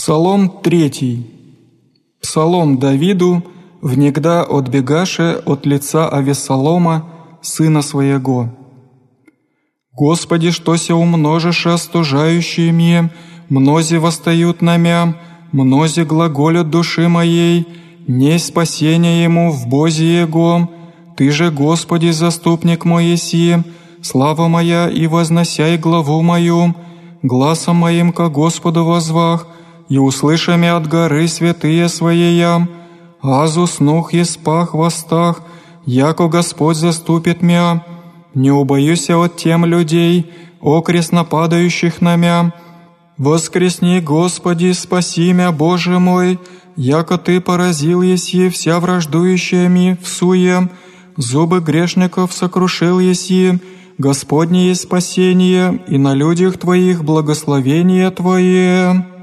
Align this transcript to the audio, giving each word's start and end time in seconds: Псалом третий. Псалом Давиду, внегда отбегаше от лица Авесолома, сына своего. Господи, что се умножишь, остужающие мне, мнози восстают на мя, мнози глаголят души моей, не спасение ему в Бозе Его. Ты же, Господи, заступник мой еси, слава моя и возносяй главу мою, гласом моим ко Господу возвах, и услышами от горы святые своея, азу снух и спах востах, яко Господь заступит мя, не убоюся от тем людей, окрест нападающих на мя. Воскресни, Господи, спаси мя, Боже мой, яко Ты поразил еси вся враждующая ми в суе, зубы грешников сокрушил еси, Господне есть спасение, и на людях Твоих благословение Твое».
Псалом 0.00 0.48
третий. 0.62 1.26
Псалом 2.22 2.78
Давиду, 2.78 3.44
внегда 3.82 4.42
отбегаше 4.42 5.42
от 5.44 5.66
лица 5.66 6.08
Авесолома, 6.08 7.04
сына 7.42 7.82
своего. 7.82 8.48
Господи, 9.92 10.52
что 10.52 10.78
се 10.78 10.94
умножишь, 10.94 11.66
остужающие 11.66 12.72
мне, 12.72 13.10
мнози 13.50 13.96
восстают 13.96 14.62
на 14.62 14.78
мя, 14.78 15.18
мнози 15.52 16.04
глаголят 16.04 16.70
души 16.70 17.06
моей, 17.06 17.68
не 18.08 18.38
спасение 18.38 19.22
ему 19.22 19.52
в 19.52 19.66
Бозе 19.66 20.20
Его. 20.20 20.70
Ты 21.18 21.30
же, 21.30 21.50
Господи, 21.50 22.10
заступник 22.10 22.86
мой 22.86 23.04
еси, 23.04 23.58
слава 24.00 24.48
моя 24.48 24.88
и 24.88 25.06
возносяй 25.06 25.76
главу 25.76 26.22
мою, 26.22 26.74
гласом 27.22 27.76
моим 27.76 28.14
ко 28.14 28.30
Господу 28.30 28.86
возвах, 28.86 29.46
и 29.90 29.98
услышами 29.98 30.68
от 30.68 30.86
горы 30.86 31.28
святые 31.28 31.88
своея, 31.88 32.66
азу 33.20 33.66
снух 33.66 34.14
и 34.14 34.24
спах 34.24 34.72
востах, 34.72 35.42
яко 35.84 36.28
Господь 36.28 36.76
заступит 36.76 37.42
мя, 37.42 37.84
не 38.32 38.52
убоюся 38.52 39.18
от 39.18 39.36
тем 39.36 39.66
людей, 39.66 40.30
окрест 40.62 41.12
нападающих 41.12 42.00
на 42.00 42.14
мя. 42.16 42.52
Воскресни, 43.18 43.98
Господи, 43.98 44.72
спаси 44.72 45.32
мя, 45.32 45.50
Боже 45.50 45.98
мой, 45.98 46.38
яко 46.76 47.18
Ты 47.18 47.40
поразил 47.40 48.00
еси 48.00 48.48
вся 48.48 48.78
враждующая 48.78 49.68
ми 49.68 49.96
в 50.00 50.06
суе, 50.06 50.70
зубы 51.16 51.58
грешников 51.60 52.32
сокрушил 52.32 53.00
еси, 53.00 53.58
Господне 53.98 54.68
есть 54.68 54.82
спасение, 54.82 55.82
и 55.88 55.98
на 55.98 56.14
людях 56.14 56.58
Твоих 56.58 57.02
благословение 57.02 58.08
Твое». 58.12 59.19